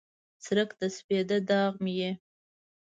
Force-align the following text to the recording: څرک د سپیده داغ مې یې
څرک 0.43 0.69
د 0.79 0.83
سپیده 0.97 1.37
داغ 1.49 1.73
مې 1.83 1.93
یې 2.01 2.11